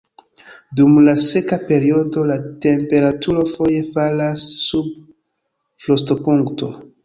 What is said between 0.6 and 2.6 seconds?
Dum la seka periodo la